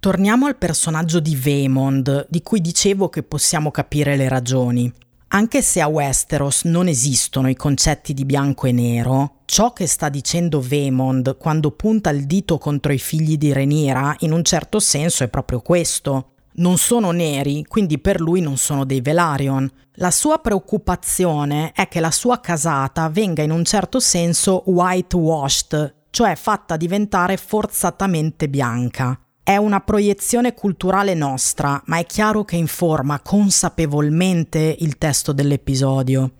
Torniamo 0.00 0.46
al 0.46 0.56
personaggio 0.56 1.20
di 1.20 1.36
Vaemond, 1.36 2.28
di 2.30 2.40
cui 2.40 2.62
dicevo 2.62 3.10
che 3.10 3.22
possiamo 3.22 3.70
capire 3.70 4.16
le 4.16 4.30
ragioni. 4.30 4.90
Anche 5.34 5.62
se 5.62 5.80
a 5.80 5.88
Westeros 5.88 6.62
non 6.62 6.86
esistono 6.86 7.48
i 7.48 7.56
concetti 7.56 8.14
di 8.14 8.24
bianco 8.24 8.68
e 8.68 8.72
nero, 8.72 9.40
ciò 9.46 9.72
che 9.72 9.88
sta 9.88 10.08
dicendo 10.08 10.60
Vaemond 10.60 11.38
quando 11.38 11.72
punta 11.72 12.10
il 12.10 12.24
dito 12.24 12.56
contro 12.56 12.92
i 12.92 13.00
figli 13.00 13.36
di 13.36 13.52
Renira 13.52 14.14
in 14.20 14.30
un 14.30 14.44
certo 14.44 14.78
senso 14.78 15.24
è 15.24 15.28
proprio 15.28 15.60
questo. 15.60 16.34
Non 16.58 16.78
sono 16.78 17.10
neri, 17.10 17.64
quindi 17.66 17.98
per 17.98 18.20
lui 18.20 18.42
non 18.42 18.56
sono 18.58 18.84
dei 18.84 19.00
Velaryon. 19.00 19.68
La 19.94 20.12
sua 20.12 20.38
preoccupazione 20.38 21.72
è 21.74 21.88
che 21.88 21.98
la 21.98 22.12
sua 22.12 22.38
casata 22.38 23.08
venga 23.08 23.42
in 23.42 23.50
un 23.50 23.64
certo 23.64 23.98
senso 23.98 24.62
whitewashed, 24.66 25.94
cioè 26.10 26.36
fatta 26.36 26.76
diventare 26.76 27.36
forzatamente 27.38 28.48
bianca. 28.48 29.18
È 29.46 29.58
una 29.58 29.80
proiezione 29.80 30.54
culturale 30.54 31.12
nostra, 31.12 31.82
ma 31.84 31.98
è 31.98 32.06
chiaro 32.06 32.46
che 32.46 32.56
informa 32.56 33.20
consapevolmente 33.20 34.74
il 34.78 34.96
testo 34.96 35.32
dell'episodio. 35.32 36.32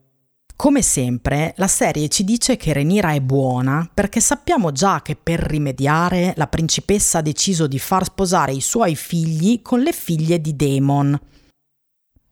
Come 0.56 0.80
sempre, 0.80 1.52
la 1.58 1.66
serie 1.66 2.08
ci 2.08 2.24
dice 2.24 2.56
che 2.56 2.72
Renira 2.72 3.12
è 3.12 3.20
buona 3.20 3.86
perché 3.92 4.20
sappiamo 4.20 4.72
già 4.72 5.02
che 5.02 5.16
per 5.16 5.40
rimediare 5.40 6.32
la 6.36 6.46
principessa 6.46 7.18
ha 7.18 7.20
deciso 7.20 7.66
di 7.66 7.78
far 7.78 8.04
sposare 8.04 8.52
i 8.52 8.62
suoi 8.62 8.96
figli 8.96 9.60
con 9.60 9.80
le 9.80 9.92
figlie 9.92 10.40
di 10.40 10.56
Daemon. 10.56 11.20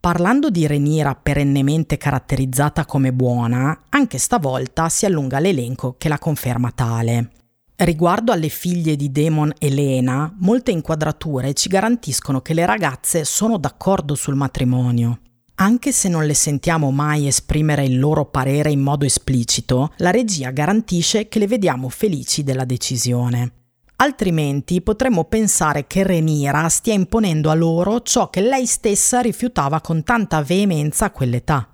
Parlando 0.00 0.48
di 0.48 0.66
Renira 0.66 1.14
perennemente 1.14 1.98
caratterizzata 1.98 2.86
come 2.86 3.12
buona, 3.12 3.82
anche 3.90 4.16
stavolta 4.16 4.88
si 4.88 5.04
allunga 5.04 5.38
l'elenco 5.38 5.96
che 5.98 6.08
la 6.08 6.18
conferma 6.18 6.70
tale. 6.70 7.41
Riguardo 7.84 8.30
alle 8.30 8.48
figlie 8.48 8.94
di 8.94 9.10
Demon 9.10 9.52
e 9.58 9.68
Lena, 9.68 10.32
molte 10.38 10.70
inquadrature 10.70 11.52
ci 11.52 11.68
garantiscono 11.68 12.40
che 12.40 12.54
le 12.54 12.64
ragazze 12.64 13.24
sono 13.24 13.58
d'accordo 13.58 14.14
sul 14.14 14.36
matrimonio. 14.36 15.18
Anche 15.56 15.90
se 15.90 16.08
non 16.08 16.24
le 16.24 16.34
sentiamo 16.34 16.92
mai 16.92 17.26
esprimere 17.26 17.84
il 17.84 17.98
loro 17.98 18.26
parere 18.26 18.70
in 18.70 18.78
modo 18.78 19.04
esplicito, 19.04 19.92
la 19.96 20.12
regia 20.12 20.50
garantisce 20.50 21.26
che 21.26 21.40
le 21.40 21.48
vediamo 21.48 21.88
felici 21.88 22.44
della 22.44 22.64
decisione. 22.64 23.52
Altrimenti 23.96 24.80
potremmo 24.80 25.24
pensare 25.24 25.88
che 25.88 26.04
Renira 26.04 26.68
stia 26.68 26.94
imponendo 26.94 27.50
a 27.50 27.54
loro 27.54 28.02
ciò 28.02 28.30
che 28.30 28.42
lei 28.42 28.64
stessa 28.64 29.18
rifiutava 29.18 29.80
con 29.80 30.04
tanta 30.04 30.40
veemenza 30.40 31.06
a 31.06 31.10
quell'età. 31.10 31.68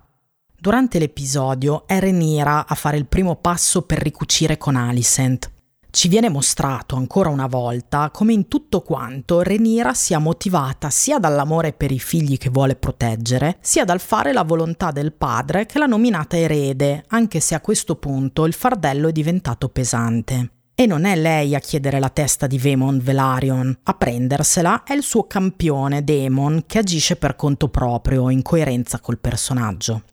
Durante 0.59 0.97
l'episodio 0.97 1.85
è 1.85 1.99
Renira 1.99 2.65
a 2.65 2.73
fare 2.73 2.97
il 2.97 3.05
primo 3.05 3.35
passo 3.35 3.83
per 3.83 3.99
ricucire 3.99 4.57
con 4.57 4.75
Alicent. 4.75 5.57
Ci 5.91 6.07
viene 6.07 6.29
mostrato 6.29 6.95
ancora 6.95 7.29
una 7.29 7.47
volta 7.47 8.11
come 8.13 8.31
in 8.31 8.47
tutto 8.47 8.81
quanto 8.81 9.41
Renira 9.41 9.95
sia 9.95 10.19
motivata 10.19 10.91
sia 10.91 11.17
dall'amore 11.17 11.73
per 11.73 11.91
i 11.91 11.97
figli 11.97 12.37
che 12.37 12.51
vuole 12.51 12.75
proteggere, 12.75 13.57
sia 13.59 13.85
dal 13.85 13.99
fare 13.99 14.31
la 14.31 14.43
volontà 14.43 14.91
del 14.91 15.13
padre 15.13 15.65
che 15.65 15.79
l'ha 15.79 15.87
nominata 15.87 16.37
erede, 16.37 17.05
anche 17.07 17.39
se 17.39 17.55
a 17.55 17.61
questo 17.61 17.95
punto 17.95 18.45
il 18.45 18.53
fardello 18.53 19.07
è 19.07 19.11
diventato 19.11 19.67
pesante. 19.69 20.51
E 20.75 20.85
non 20.85 21.05
è 21.05 21.15
lei 21.15 21.55
a 21.55 21.59
chiedere 21.59 21.99
la 21.99 22.09
testa 22.09 22.45
di 22.45 22.59
Vaemon 22.59 22.99
Velaryon, 22.99 23.79
a 23.83 23.93
prendersela 23.95 24.83
è 24.83 24.93
il 24.93 25.03
suo 25.03 25.25
campione 25.25 26.03
Daemon 26.03 26.65
che 26.67 26.77
agisce 26.77 27.15
per 27.15 27.35
conto 27.35 27.67
proprio, 27.67 28.29
in 28.29 28.43
coerenza 28.43 28.99
col 28.99 29.17
personaggio. 29.17 30.03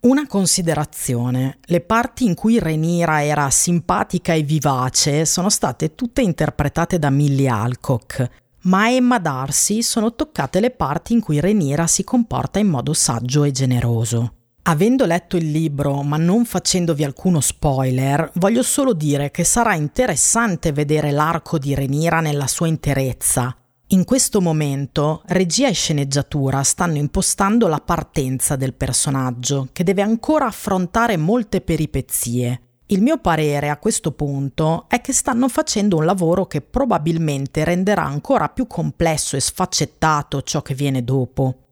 Una 0.00 0.28
considerazione, 0.28 1.58
le 1.64 1.80
parti 1.80 2.24
in 2.24 2.34
cui 2.34 2.60
Renira 2.60 3.24
era 3.24 3.50
simpatica 3.50 4.32
e 4.32 4.42
vivace 4.42 5.24
sono 5.24 5.50
state 5.50 5.96
tutte 5.96 6.22
interpretate 6.22 7.00
da 7.00 7.10
Millie 7.10 7.48
Alcock, 7.48 8.30
ma 8.62 8.82
a 8.82 8.90
Emma 8.90 9.18
Darcy 9.18 9.82
sono 9.82 10.14
toccate 10.14 10.60
le 10.60 10.70
parti 10.70 11.14
in 11.14 11.20
cui 11.20 11.40
Renira 11.40 11.88
si 11.88 12.04
comporta 12.04 12.60
in 12.60 12.68
modo 12.68 12.92
saggio 12.92 13.42
e 13.42 13.50
generoso. 13.50 14.34
Avendo 14.62 15.04
letto 15.04 15.36
il 15.36 15.50
libro, 15.50 16.02
ma 16.02 16.16
non 16.16 16.44
facendovi 16.44 17.02
alcuno 17.02 17.40
spoiler, 17.40 18.30
voglio 18.34 18.62
solo 18.62 18.92
dire 18.92 19.32
che 19.32 19.42
sarà 19.42 19.74
interessante 19.74 20.70
vedere 20.70 21.10
l'arco 21.10 21.58
di 21.58 21.74
Renira 21.74 22.20
nella 22.20 22.46
sua 22.46 22.68
interezza, 22.68 23.56
in 23.90 24.04
questo 24.04 24.42
momento 24.42 25.22
regia 25.28 25.66
e 25.66 25.72
sceneggiatura 25.72 26.62
stanno 26.62 26.96
impostando 26.96 27.68
la 27.68 27.80
partenza 27.80 28.54
del 28.54 28.74
personaggio, 28.74 29.68
che 29.72 29.82
deve 29.82 30.02
ancora 30.02 30.44
affrontare 30.44 31.16
molte 31.16 31.62
peripezie. 31.62 32.60
Il 32.88 33.00
mio 33.00 33.16
parere 33.16 33.70
a 33.70 33.78
questo 33.78 34.12
punto 34.12 34.84
è 34.88 35.00
che 35.00 35.14
stanno 35.14 35.48
facendo 35.48 35.96
un 35.96 36.04
lavoro 36.04 36.46
che 36.46 36.60
probabilmente 36.60 37.64
renderà 37.64 38.04
ancora 38.04 38.50
più 38.50 38.66
complesso 38.66 39.36
e 39.36 39.40
sfaccettato 39.40 40.42
ciò 40.42 40.60
che 40.60 40.74
viene 40.74 41.02
dopo. 41.02 41.67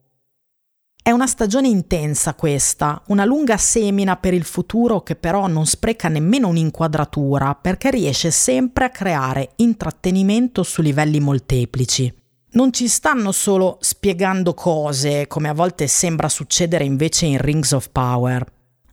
È 1.07 1.11
una 1.11 1.25
stagione 1.25 1.69
intensa 1.69 2.33
questa, 2.33 3.01
una 3.07 3.23
lunga 3.23 3.55
semina 3.55 4.17
per 4.17 4.33
il 4.33 4.43
futuro 4.43 5.03
che 5.03 5.15
però 5.15 5.47
non 5.47 5.65
spreca 5.65 6.09
nemmeno 6.09 6.49
un'inquadratura 6.49 7.55
perché 7.55 7.91
riesce 7.91 8.29
sempre 8.29 8.83
a 8.83 8.89
creare 8.89 9.51
intrattenimento 9.55 10.63
su 10.63 10.81
livelli 10.81 11.21
molteplici. 11.21 12.13
Non 12.51 12.73
ci 12.73 12.89
stanno 12.89 13.31
solo 13.31 13.77
spiegando 13.79 14.53
cose, 14.53 15.27
come 15.27 15.47
a 15.47 15.53
volte 15.53 15.87
sembra 15.87 16.27
succedere 16.27 16.83
invece 16.83 17.25
in 17.25 17.37
Rings 17.37 17.71
of 17.71 17.89
Power. 17.89 18.45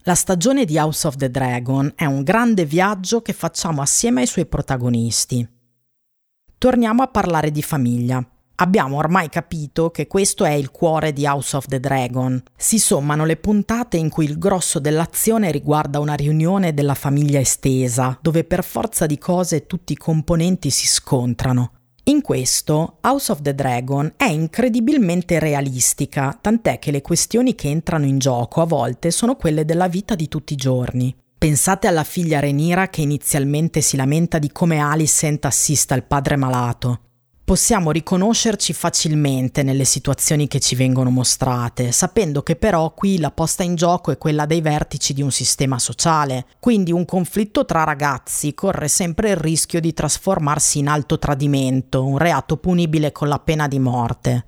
La 0.05 0.15
stagione 0.15 0.65
di 0.65 0.79
House 0.79 1.09
of 1.09 1.17
the 1.17 1.33
Dragon 1.33 1.95
è 1.97 2.05
un 2.05 2.23
grande 2.23 2.65
viaggio 2.65 3.23
che 3.23 3.33
facciamo 3.33 3.83
assieme 3.83 4.21
ai 4.21 4.29
suoi 4.29 4.47
protagonisti. 4.47 5.45
Torniamo 6.59 7.03
a 7.03 7.09
parlare 7.09 7.51
di 7.51 7.61
famiglia. 7.61 8.25
Abbiamo 8.57 8.99
ormai 8.99 9.29
capito 9.29 9.91
che 9.91 10.07
questo 10.07 10.45
è 10.45 10.53
il 10.53 10.71
cuore 10.71 11.13
di 11.13 11.27
House 11.27 11.57
of 11.57 11.67
the 11.67 11.81
Dragon. 11.81 12.41
Si 12.57 12.79
sommano 12.79 13.25
le 13.25 13.37
puntate 13.37 13.97
in 13.97 14.09
cui 14.09 14.27
il 14.27 14.39
grosso 14.39 14.79
dell'azione 14.79 15.51
riguarda 15.51 15.99
una 15.99 16.15
riunione 16.15 16.73
della 16.73 16.95
famiglia 16.95 17.41
estesa, 17.41 18.17
dove 18.23 18.45
per 18.45 18.63
forza 18.63 19.07
di 19.07 19.19
cose 19.19 19.67
tutti 19.67 19.93
i 19.93 19.97
componenti 19.97 20.71
si 20.71 20.87
scontrano. 20.87 21.73
In 22.05 22.21
questo, 22.21 22.99
House 23.01 23.33
of 23.33 23.43
the 23.43 23.57
Dragon 23.57 24.13
è 24.17 24.27
incredibilmente 24.27 25.41
realistica, 25.41 26.39
tant'è 26.41 26.79
che 26.79 26.93
le 26.93 27.03
questioni 27.03 27.57
che 27.57 27.71
entrano 27.71 28.05
in 28.05 28.19
gioco 28.19 28.61
a 28.61 28.67
volte 28.67 29.11
sono 29.11 29.35
quelle 29.35 29.65
della 29.65 29.89
vita 29.89 30.15
di 30.15 30.29
tutti 30.29 30.53
i 30.53 30.57
giorni. 30.57 31.13
Pensate 31.37 31.89
alla 31.89 32.05
figlia 32.05 32.39
Renira 32.39 32.89
che 32.89 33.01
inizialmente 33.01 33.81
si 33.81 33.97
lamenta 33.97 34.39
di 34.39 34.53
come 34.53 34.79
Alicent 34.79 35.45
assista 35.45 35.95
il 35.97 36.05
padre 36.05 36.37
malato 36.37 37.01
possiamo 37.45 37.91
riconoscerci 37.91 38.73
facilmente 38.73 39.63
nelle 39.63 39.85
situazioni 39.85 40.49
che 40.49 40.61
ci 40.61 40.75
vengono 40.75 41.11
mostrate, 41.11 41.93
sapendo 41.93 42.43
che 42.43 42.57
però 42.57 42.95
qui 42.95 43.19
la 43.19 43.31
posta 43.31 43.63
in 43.63 43.75
gioco 43.75 44.11
è 44.11 44.19
quella 44.19 44.47
dei 44.47 44.63
vertici 44.63 45.13
di 45.13 45.21
un 45.21 45.31
sistema 45.31 45.79
sociale, 45.79 46.47
quindi 46.59 46.91
un 46.91 47.05
conflitto 47.05 47.67
tra 47.67 47.85
ragazzi 47.85 48.55
corre 48.55 48.89
sempre 48.89 49.31
il 49.31 49.37
rischio 49.37 49.79
di 49.81 49.93
trasformarsi 49.93 50.79
in 50.79 50.89
alto 50.89 51.19
tradimento, 51.19 52.07
un 52.07 52.17
reato 52.17 52.57
punibile 52.57 53.13
con 53.13 53.29
la 53.29 53.39
pena 53.39 53.69
di 53.69 53.79
morte. 53.79 54.47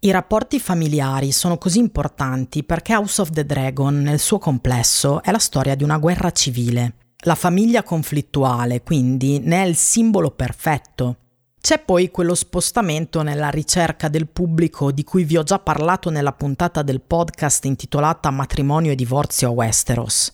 I 0.00 0.12
rapporti 0.12 0.60
familiari 0.60 1.32
sono 1.32 1.58
così 1.58 1.80
importanti 1.80 2.62
perché 2.62 2.94
House 2.94 3.20
of 3.20 3.30
the 3.30 3.44
Dragon 3.44 4.00
nel 4.00 4.20
suo 4.20 4.38
complesso 4.38 5.20
è 5.24 5.32
la 5.32 5.40
storia 5.40 5.74
di 5.74 5.82
una 5.82 5.98
guerra 5.98 6.30
civile. 6.30 6.94
La 7.22 7.34
famiglia 7.34 7.82
conflittuale, 7.82 8.84
quindi, 8.84 9.40
ne 9.40 9.64
è 9.64 9.66
il 9.66 9.74
simbolo 9.74 10.30
perfetto. 10.30 11.16
C'è 11.60 11.78
poi 11.80 12.10
quello 12.10 12.34
spostamento 12.34 13.22
nella 13.22 13.50
ricerca 13.50 14.08
del 14.08 14.28
pubblico 14.28 14.92
di 14.92 15.04
cui 15.04 15.24
vi 15.24 15.36
ho 15.36 15.42
già 15.42 15.58
parlato 15.58 16.08
nella 16.08 16.32
puntata 16.32 16.82
del 16.82 17.00
podcast 17.00 17.64
intitolata 17.64 18.30
Matrimonio 18.30 18.92
e 18.92 18.94
divorzio 18.94 19.48
a 19.48 19.52
Westeros. 19.52 20.32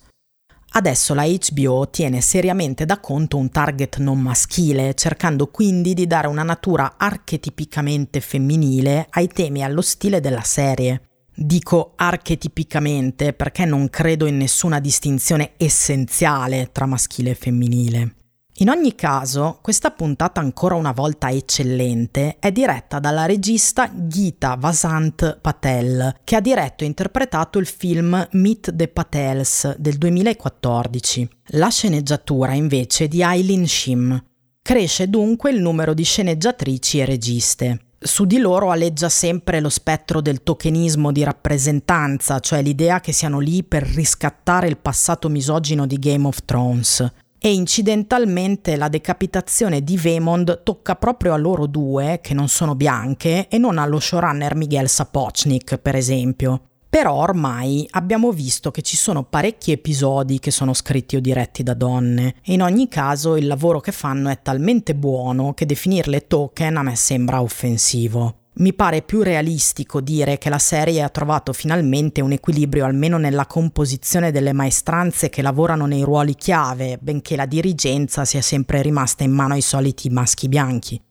Adesso 0.76 1.14
la 1.14 1.24
HBO 1.24 1.88
tiene 1.88 2.20
seriamente 2.20 2.84
da 2.84 2.98
conto 2.98 3.36
un 3.36 3.48
target 3.48 3.98
non 3.98 4.20
maschile, 4.20 4.94
cercando 4.94 5.46
quindi 5.46 5.94
di 5.94 6.06
dare 6.06 6.26
una 6.26 6.42
natura 6.42 6.94
archetipicamente 6.96 8.20
femminile 8.20 9.06
ai 9.10 9.28
temi 9.28 9.60
e 9.60 9.64
allo 9.64 9.82
stile 9.82 10.20
della 10.20 10.42
serie. 10.42 11.08
Dico 11.32 11.92
archetipicamente 11.94 13.32
perché 13.32 13.64
non 13.64 13.88
credo 13.88 14.26
in 14.26 14.36
nessuna 14.36 14.80
distinzione 14.80 15.52
essenziale 15.56 16.70
tra 16.72 16.86
maschile 16.86 17.30
e 17.30 17.34
femminile. 17.34 18.14
In 18.58 18.68
ogni 18.68 18.94
caso, 18.94 19.58
questa 19.60 19.90
puntata 19.90 20.40
ancora 20.40 20.76
una 20.76 20.92
volta 20.92 21.28
eccellente 21.28 22.36
è 22.38 22.52
diretta 22.52 23.00
dalla 23.00 23.26
regista 23.26 23.90
Gita 23.92 24.54
Vasant 24.56 25.38
Patel, 25.40 26.20
che 26.22 26.36
ha 26.36 26.40
diretto 26.40 26.84
e 26.84 26.86
interpretato 26.86 27.58
il 27.58 27.66
film 27.66 28.28
Meet 28.30 28.76
the 28.76 28.86
Patels 28.86 29.76
del 29.76 29.98
2014. 29.98 31.28
La 31.46 31.68
sceneggiatura 31.68 32.52
invece 32.52 33.08
di 33.08 33.22
Eileen 33.22 33.66
Shim. 33.66 34.24
Cresce 34.62 35.10
dunque 35.10 35.50
il 35.50 35.60
numero 35.60 35.92
di 35.92 36.04
sceneggiatrici 36.04 37.00
e 37.00 37.04
registe. 37.06 37.78
Su 37.98 38.24
di 38.24 38.38
loro 38.38 38.70
aleggia 38.70 39.08
sempre 39.08 39.58
lo 39.58 39.68
spettro 39.68 40.20
del 40.20 40.44
tokenismo 40.44 41.10
di 41.10 41.24
rappresentanza, 41.24 42.38
cioè 42.38 42.62
l'idea 42.62 43.00
che 43.00 43.10
siano 43.10 43.40
lì 43.40 43.64
per 43.64 43.82
riscattare 43.82 44.68
il 44.68 44.76
passato 44.76 45.28
misogino 45.28 45.88
di 45.88 45.98
Game 45.98 46.26
of 46.28 46.44
Thrones 46.44 47.22
e 47.44 47.52
incidentalmente 47.52 48.74
la 48.74 48.88
decapitazione 48.88 49.84
di 49.84 49.98
Vemond 49.98 50.62
tocca 50.62 50.94
proprio 50.94 51.34
a 51.34 51.36
loro 51.36 51.66
due, 51.66 52.20
che 52.22 52.32
non 52.32 52.48
sono 52.48 52.74
bianche, 52.74 53.48
e 53.48 53.58
non 53.58 53.76
allo 53.76 54.00
showrunner 54.00 54.54
Miguel 54.54 54.88
Sapochnik, 54.88 55.76
per 55.76 55.94
esempio. 55.94 56.68
Però 56.88 57.12
ormai 57.12 57.86
abbiamo 57.90 58.32
visto 58.32 58.70
che 58.70 58.80
ci 58.80 58.96
sono 58.96 59.24
parecchi 59.24 59.72
episodi 59.72 60.38
che 60.38 60.50
sono 60.50 60.72
scritti 60.72 61.16
o 61.16 61.20
diretti 61.20 61.62
da 61.62 61.74
donne 61.74 62.36
e 62.42 62.54
in 62.54 62.62
ogni 62.62 62.88
caso 62.88 63.36
il 63.36 63.46
lavoro 63.46 63.80
che 63.80 63.92
fanno 63.92 64.30
è 64.30 64.40
talmente 64.40 64.94
buono 64.94 65.52
che 65.52 65.66
definirle 65.66 66.26
token 66.26 66.78
a 66.78 66.82
me 66.82 66.96
sembra 66.96 67.42
offensivo. 67.42 68.43
Mi 68.56 68.72
pare 68.72 69.02
più 69.02 69.22
realistico 69.22 70.00
dire 70.00 70.38
che 70.38 70.48
la 70.48 70.60
serie 70.60 71.02
ha 71.02 71.08
trovato 71.08 71.52
finalmente 71.52 72.20
un 72.20 72.30
equilibrio 72.30 72.84
almeno 72.84 73.18
nella 73.18 73.46
composizione 73.46 74.30
delle 74.30 74.52
maestranze 74.52 75.28
che 75.28 75.42
lavorano 75.42 75.86
nei 75.86 76.02
ruoli 76.02 76.36
chiave, 76.36 76.96
benché 77.00 77.34
la 77.34 77.46
dirigenza 77.46 78.24
sia 78.24 78.42
sempre 78.42 78.80
rimasta 78.80 79.24
in 79.24 79.32
mano 79.32 79.54
ai 79.54 79.60
soliti 79.60 80.08
maschi 80.08 80.46
bianchi. 80.46 81.02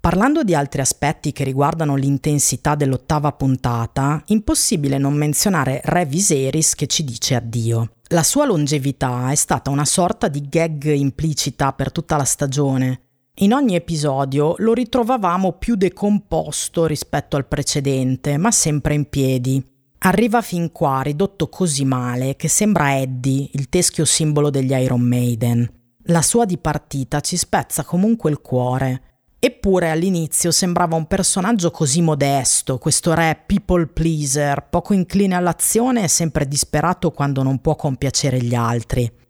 Parlando 0.00 0.44
di 0.44 0.54
altri 0.54 0.80
aspetti 0.80 1.32
che 1.32 1.44
riguardano 1.44 1.94
l'intensità 1.94 2.74
dell'ottava 2.74 3.32
puntata, 3.32 4.22
impossibile 4.28 4.96
non 4.96 5.12
menzionare 5.12 5.82
Re 5.84 6.06
Viserys 6.06 6.74
che 6.74 6.86
ci 6.86 7.04
dice 7.04 7.34
addio. 7.34 7.96
La 8.10 8.22
sua 8.22 8.46
longevità 8.46 9.30
è 9.30 9.34
stata 9.34 9.68
una 9.68 9.84
sorta 9.84 10.28
di 10.28 10.48
gag 10.48 10.84
implicita 10.84 11.72
per 11.72 11.92
tutta 11.92 12.16
la 12.16 12.24
stagione, 12.24 13.05
in 13.38 13.52
ogni 13.52 13.74
episodio 13.74 14.54
lo 14.58 14.72
ritrovavamo 14.72 15.52
più 15.52 15.74
decomposto 15.74 16.86
rispetto 16.86 17.36
al 17.36 17.46
precedente, 17.46 18.38
ma 18.38 18.50
sempre 18.50 18.94
in 18.94 19.10
piedi. 19.10 19.62
Arriva 19.98 20.40
fin 20.40 20.72
qua 20.72 21.02
ridotto 21.02 21.50
così 21.50 21.84
male 21.84 22.36
che 22.36 22.48
sembra 22.48 22.98
Eddie, 22.98 23.50
il 23.52 23.68
teschio 23.68 24.06
simbolo 24.06 24.48
degli 24.48 24.72
Iron 24.72 25.02
Maiden. 25.02 25.70
La 26.04 26.22
sua 26.22 26.46
dipartita 26.46 27.20
ci 27.20 27.36
spezza 27.36 27.84
comunque 27.84 28.30
il 28.30 28.40
cuore. 28.40 29.02
Eppure 29.38 29.90
all'inizio 29.90 30.50
sembrava 30.50 30.96
un 30.96 31.06
personaggio 31.06 31.70
così 31.70 32.00
modesto, 32.00 32.78
questo 32.78 33.12
re 33.12 33.42
people 33.44 33.86
pleaser, 33.86 34.66
poco 34.70 34.94
incline 34.94 35.34
all'azione 35.34 36.04
e 36.04 36.08
sempre 36.08 36.48
disperato 36.48 37.10
quando 37.10 37.42
non 37.42 37.60
può 37.60 37.76
compiacere 37.76 38.40
gli 38.42 38.54
altri. 38.54 39.24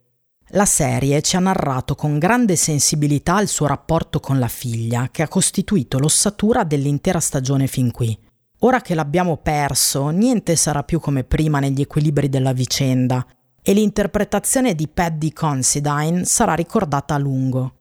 La 0.50 0.65
serie 0.65 1.23
ci 1.23 1.35
ha 1.35 1.41
narrato 1.41 1.97
con 1.97 2.21
grande 2.21 2.55
sensibilità 2.55 3.41
il 3.41 3.49
suo 3.49 3.67
rapporto 3.67 4.21
con 4.21 4.38
la 4.38 4.47
figlia, 4.47 5.09
che 5.11 5.23
ha 5.23 5.29
costituito 5.29 5.99
l'ossatura 5.99 6.62
dell'intera 6.62 7.19
stagione 7.19 7.67
fin 7.67 7.91
qui. 7.91 8.17
Ora 8.61 8.81
che 8.81 8.95
l'abbiamo 8.95 9.38
perso, 9.38 10.11
niente 10.11 10.55
sarà 10.55 10.85
più 10.85 11.00
come 11.00 11.25
prima 11.25 11.59
negli 11.59 11.81
equilibri 11.81 12.29
della 12.29 12.53
vicenda, 12.53 13.26
e 13.61 13.73
l'interpretazione 13.73 14.76
di 14.76 14.87
Paddy 14.87 15.33
Considine 15.33 16.25
sarà 16.25 16.55
ricordata 16.55 17.15
a 17.15 17.19
lungo. 17.19 17.73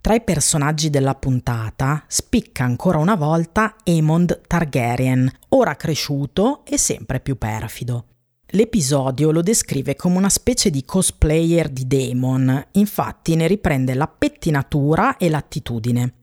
Tra 0.00 0.14
i 0.14 0.22
personaggi 0.22 0.88
della 0.88 1.14
puntata 1.14 2.02
spicca 2.06 2.64
ancora 2.64 2.96
una 2.96 3.14
volta 3.14 3.76
Aemond 3.84 4.40
Targaryen, 4.46 5.30
ora 5.50 5.76
cresciuto 5.76 6.64
e 6.64 6.78
sempre 6.78 7.20
più 7.20 7.36
perfido. 7.36 8.06
L'episodio 8.54 9.32
lo 9.32 9.42
descrive 9.42 9.96
come 9.96 10.16
una 10.16 10.28
specie 10.28 10.70
di 10.70 10.84
cosplayer 10.84 11.68
di 11.68 11.88
Daemon, 11.88 12.68
infatti 12.74 13.34
ne 13.34 13.48
riprende 13.48 13.94
la 13.94 14.06
pettinatura 14.06 15.16
e 15.16 15.28
l'attitudine. 15.28 16.14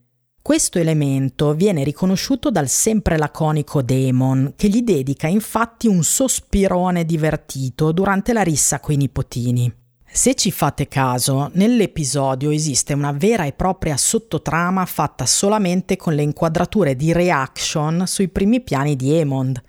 Questo 0.41 0.79
elemento 0.79 1.53
viene 1.53 1.83
riconosciuto 1.83 2.49
dal 2.49 2.69
sempre 2.69 3.17
laconico 3.17 3.81
Daemon, 3.81 4.53
che 4.55 4.69
gli 4.69 4.81
dedica 4.81 5.27
infatti 5.27 5.87
un 5.87 6.03
sospirone 6.03 7.03
divertito 7.03 7.91
durante 7.91 8.31
la 8.31 8.43
rissa 8.43 8.79
coi 8.79 8.95
nipotini. 8.95 9.69
Se 10.09 10.33
ci 10.33 10.51
fate 10.51 10.87
caso, 10.87 11.51
nell'episodio 11.55 12.49
esiste 12.49 12.93
una 12.93 13.11
vera 13.11 13.43
e 13.43 13.51
propria 13.51 13.97
sottotrama 13.97 14.85
fatta 14.85 15.25
solamente 15.25 15.97
con 15.97 16.15
le 16.15 16.21
inquadrature 16.21 16.95
di 16.95 17.11
reaction 17.11 18.07
sui 18.07 18.29
primi 18.29 18.61
piani 18.61 18.95
di 18.95 19.15
Emond, 19.15 19.61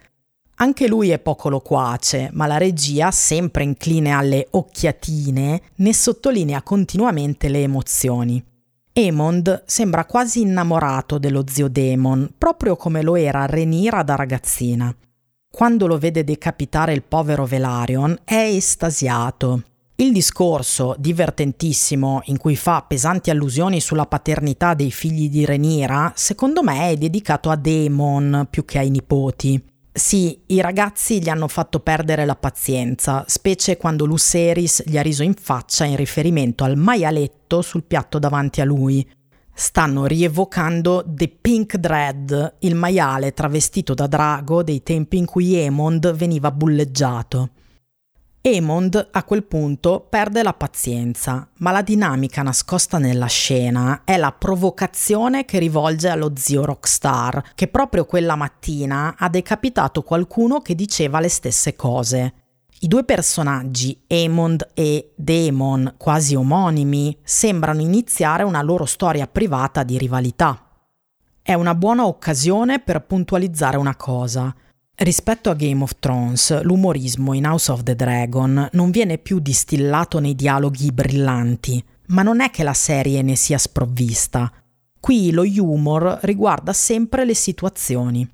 anche 0.56 0.86
lui 0.86 1.10
è 1.10 1.18
poco 1.18 1.48
loquace, 1.48 2.30
ma 2.32 2.46
la 2.46 2.56
regia, 2.56 3.10
sempre 3.10 3.64
incline 3.64 4.12
alle 4.12 4.46
occhiatine, 4.50 5.60
ne 5.76 5.94
sottolinea 5.94 6.62
continuamente 6.62 7.48
le 7.48 7.62
emozioni. 7.62 8.44
Emond 8.92 9.64
sembra 9.66 10.04
quasi 10.04 10.42
innamorato 10.42 11.18
dello 11.18 11.44
zio 11.48 11.68
Demon, 11.68 12.34
proprio 12.36 12.76
come 12.76 13.02
lo 13.02 13.16
era 13.16 13.46
Renira 13.46 14.02
da 14.02 14.14
ragazzina. 14.14 14.94
Quando 15.50 15.86
lo 15.86 15.98
vede 15.98 16.24
decapitare 16.24 16.92
il 16.92 17.02
povero 17.02 17.46
Velarion 17.46 18.18
è 18.22 18.34
estasiato. 18.34 19.62
Il 19.96 20.12
discorso, 20.12 20.94
divertentissimo, 20.98 22.22
in 22.26 22.36
cui 22.36 22.56
fa 22.56 22.84
pesanti 22.86 23.30
allusioni 23.30 23.80
sulla 23.80 24.06
paternità 24.06 24.74
dei 24.74 24.90
figli 24.90 25.28
di 25.28 25.44
Renira, 25.44 26.12
secondo 26.14 26.62
me 26.62 26.90
è 26.90 26.96
dedicato 26.96 27.50
a 27.50 27.56
Demon 27.56 28.46
più 28.50 28.64
che 28.64 28.78
ai 28.78 28.90
nipoti. 28.90 29.71
Sì, 29.94 30.40
i 30.46 30.62
ragazzi 30.62 31.20
gli 31.20 31.28
hanno 31.28 31.48
fatto 31.48 31.80
perdere 31.80 32.24
la 32.24 32.34
pazienza, 32.34 33.24
specie 33.26 33.76
quando 33.76 34.06
Luceris 34.06 34.82
gli 34.86 34.96
ha 34.96 35.02
riso 35.02 35.22
in 35.22 35.34
faccia 35.34 35.84
in 35.84 35.96
riferimento 35.96 36.64
al 36.64 36.78
maialetto 36.78 37.60
sul 37.60 37.84
piatto 37.84 38.18
davanti 38.18 38.62
a 38.62 38.64
lui. 38.64 39.06
Stanno 39.52 40.06
rievocando 40.06 41.04
The 41.06 41.28
Pink 41.28 41.76
Dread, 41.76 42.56
il 42.60 42.74
maiale 42.74 43.34
travestito 43.34 43.92
da 43.92 44.06
drago 44.06 44.62
dei 44.62 44.82
tempi 44.82 45.18
in 45.18 45.26
cui 45.26 45.56
Emond 45.56 46.10
veniva 46.14 46.50
bulleggiato. 46.50 47.50
Emond 48.44 49.10
a 49.12 49.22
quel 49.22 49.44
punto 49.44 50.04
perde 50.10 50.42
la 50.42 50.52
pazienza, 50.52 51.48
ma 51.58 51.70
la 51.70 51.80
dinamica 51.80 52.42
nascosta 52.42 52.98
nella 52.98 53.26
scena 53.26 54.02
è 54.04 54.16
la 54.16 54.32
provocazione 54.32 55.44
che 55.44 55.60
rivolge 55.60 56.08
allo 56.08 56.32
zio 56.34 56.64
Rockstar, 56.64 57.52
che 57.54 57.68
proprio 57.68 58.04
quella 58.04 58.34
mattina 58.34 59.14
ha 59.16 59.28
decapitato 59.28 60.02
qualcuno 60.02 60.58
che 60.58 60.74
diceva 60.74 61.20
le 61.20 61.28
stesse 61.28 61.76
cose. 61.76 62.34
I 62.80 62.88
due 62.88 63.04
personaggi, 63.04 64.02
Emond 64.08 64.70
e 64.74 65.12
Demon, 65.14 65.94
quasi 65.96 66.34
omonimi, 66.34 67.16
sembrano 67.22 67.80
iniziare 67.80 68.42
una 68.42 68.60
loro 68.60 68.86
storia 68.86 69.28
privata 69.28 69.84
di 69.84 69.96
rivalità. 69.98 70.66
È 71.40 71.54
una 71.54 71.76
buona 71.76 72.06
occasione 72.06 72.80
per 72.80 73.06
puntualizzare 73.06 73.76
una 73.76 73.94
cosa. 73.94 74.52
Rispetto 74.94 75.50
a 75.50 75.54
Game 75.54 75.82
of 75.82 75.96
Thrones, 75.98 76.62
l'umorismo 76.62 77.32
in 77.32 77.46
House 77.46 77.72
of 77.72 77.82
the 77.82 77.96
Dragon 77.96 78.68
non 78.72 78.90
viene 78.90 79.18
più 79.18 79.40
distillato 79.40 80.20
nei 80.20 80.34
dialoghi 80.34 80.92
brillanti, 80.92 81.82
ma 82.08 82.22
non 82.22 82.40
è 82.40 82.50
che 82.50 82.62
la 82.62 82.74
serie 82.74 83.22
ne 83.22 83.34
sia 83.34 83.58
sprovvista. 83.58 84.52
Qui 85.00 85.32
lo 85.32 85.42
humor 85.42 86.20
riguarda 86.22 86.72
sempre 86.72 87.24
le 87.24 87.34
situazioni. 87.34 88.28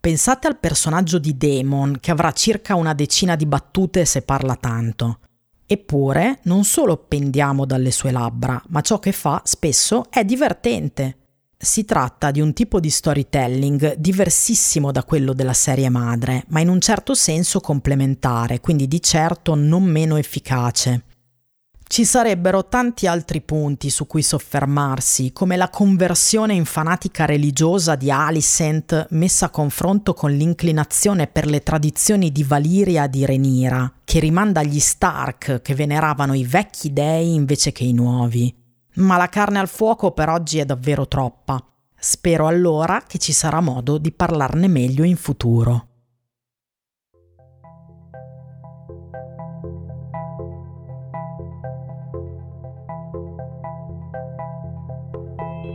Pensate 0.00 0.46
al 0.46 0.58
personaggio 0.58 1.18
di 1.18 1.36
Demon, 1.36 1.98
che 2.00 2.10
avrà 2.10 2.32
circa 2.32 2.74
una 2.74 2.94
decina 2.94 3.36
di 3.36 3.46
battute 3.46 4.04
se 4.04 4.22
parla 4.22 4.56
tanto. 4.56 5.20
Eppure 5.66 6.40
non 6.44 6.64
solo 6.64 6.96
pendiamo 6.96 7.66
dalle 7.66 7.90
sue 7.90 8.10
labbra, 8.10 8.60
ma 8.68 8.80
ciò 8.80 8.98
che 8.98 9.12
fa 9.12 9.42
spesso 9.44 10.06
è 10.08 10.24
divertente. 10.24 11.16
Si 11.60 11.84
tratta 11.84 12.30
di 12.30 12.40
un 12.40 12.52
tipo 12.52 12.78
di 12.78 12.88
storytelling 12.88 13.96
diversissimo 13.96 14.92
da 14.92 15.02
quello 15.02 15.32
della 15.32 15.52
serie 15.52 15.88
madre, 15.88 16.44
ma 16.50 16.60
in 16.60 16.68
un 16.68 16.80
certo 16.80 17.14
senso 17.14 17.58
complementare, 17.58 18.60
quindi 18.60 18.86
di 18.86 19.02
certo 19.02 19.56
non 19.56 19.82
meno 19.82 20.16
efficace. 20.16 21.02
Ci 21.84 22.04
sarebbero 22.04 22.68
tanti 22.68 23.08
altri 23.08 23.40
punti 23.40 23.90
su 23.90 24.06
cui 24.06 24.22
soffermarsi, 24.22 25.32
come 25.32 25.56
la 25.56 25.68
conversione 25.68 26.54
in 26.54 26.64
fanatica 26.64 27.24
religiosa 27.24 27.96
di 27.96 28.08
Alicent 28.08 29.08
messa 29.10 29.46
a 29.46 29.50
confronto 29.50 30.14
con 30.14 30.30
l'inclinazione 30.30 31.26
per 31.26 31.46
le 31.46 31.64
tradizioni 31.64 32.30
di 32.30 32.44
Valiria 32.44 33.08
di 33.08 33.26
Renira, 33.26 33.92
che 34.04 34.20
rimanda 34.20 34.60
agli 34.60 34.78
Stark 34.78 35.60
che 35.60 35.74
veneravano 35.74 36.34
i 36.34 36.44
vecchi 36.44 36.92
dei 36.92 37.34
invece 37.34 37.72
che 37.72 37.82
i 37.82 37.92
nuovi 37.92 38.66
ma 38.98 39.16
la 39.16 39.28
carne 39.28 39.58
al 39.58 39.68
fuoco 39.68 40.12
per 40.12 40.28
oggi 40.28 40.58
è 40.58 40.64
davvero 40.64 41.06
troppa. 41.06 41.62
Spero 42.00 42.46
allora 42.46 43.02
che 43.06 43.18
ci 43.18 43.32
sarà 43.32 43.60
modo 43.60 43.98
di 43.98 44.12
parlarne 44.12 44.68
meglio 44.68 45.04
in 45.04 45.16
futuro. 45.16 45.86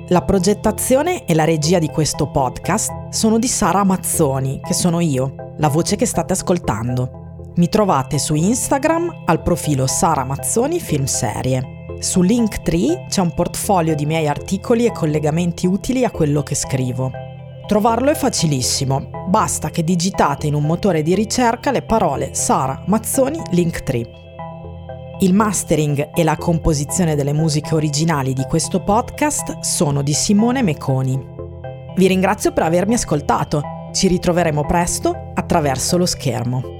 La 0.09 0.21
progettazione 0.21 1.25
e 1.25 1.33
la 1.33 1.45
regia 1.45 1.79
di 1.79 1.87
questo 1.87 2.29
podcast 2.29 3.09
sono 3.09 3.39
di 3.39 3.47
Sara 3.47 3.83
Mazzoni, 3.83 4.59
che 4.61 4.73
sono 4.73 4.99
io, 4.99 5.55
la 5.57 5.69
voce 5.69 5.95
che 5.95 6.05
state 6.05 6.33
ascoltando. 6.33 7.51
Mi 7.55 7.69
trovate 7.69 8.19
su 8.19 8.35
Instagram 8.35 9.23
al 9.25 9.41
profilo 9.41 9.87
Sara 9.87 10.23
Mazzoni 10.23 10.79
Film 10.79 11.05
Serie. 11.05 11.82
Su 12.03 12.21
Linktree 12.21 13.05
c'è 13.07 13.21
un 13.21 13.33
portfolio 13.33 13.95
di 13.95 14.05
miei 14.05 14.27
articoli 14.27 14.85
e 14.85 14.91
collegamenti 14.91 15.65
utili 15.65 16.03
a 16.03 16.11
quello 16.11 16.43
che 16.43 16.53
scrivo. 16.53 17.09
Trovarlo 17.65 18.11
è 18.11 18.13
facilissimo, 18.13 19.23
basta 19.29 19.69
che 19.69 19.85
digitate 19.85 20.45
in 20.45 20.53
un 20.53 20.63
motore 20.63 21.01
di 21.01 21.15
ricerca 21.15 21.71
le 21.71 21.81
parole 21.81 22.33
Sara 22.33 22.83
Mazzoni 22.87 23.41
Linktree. 23.51 24.05
Il 25.19 25.33
mastering 25.33 26.09
e 26.13 26.23
la 26.25 26.35
composizione 26.35 27.15
delle 27.15 27.31
musiche 27.31 27.73
originali 27.73 28.33
di 28.33 28.43
questo 28.49 28.83
podcast 28.83 29.59
sono 29.59 30.01
di 30.01 30.11
Simone 30.11 30.61
Meconi. 30.61 31.17
Vi 31.95 32.07
ringrazio 32.07 32.51
per 32.51 32.63
avermi 32.63 32.95
ascoltato. 32.95 33.61
Ci 33.93 34.09
ritroveremo 34.09 34.65
presto 34.65 35.31
attraverso 35.35 35.95
lo 35.95 36.05
schermo. 36.05 36.72